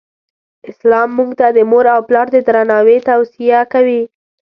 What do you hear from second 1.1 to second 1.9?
مونږ ته د مور